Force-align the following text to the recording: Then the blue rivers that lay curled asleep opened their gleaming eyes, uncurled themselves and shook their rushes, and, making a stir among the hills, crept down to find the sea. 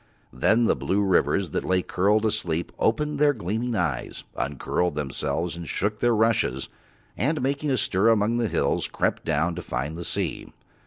Then 0.33 0.65
the 0.65 0.75
blue 0.75 1.03
rivers 1.03 1.51
that 1.51 1.63
lay 1.63 1.83
curled 1.83 2.25
asleep 2.25 2.71
opened 2.79 3.19
their 3.19 3.33
gleaming 3.33 3.75
eyes, 3.75 4.23
uncurled 4.35 4.95
themselves 4.95 5.55
and 5.55 5.67
shook 5.69 5.99
their 5.99 6.15
rushes, 6.15 6.69
and, 7.15 7.39
making 7.39 7.69
a 7.69 7.77
stir 7.77 8.09
among 8.09 8.37
the 8.37 8.47
hills, 8.47 8.87
crept 8.87 9.23
down 9.25 9.53
to 9.53 9.61
find 9.61 9.95
the 9.95 10.03
sea. 10.03 10.47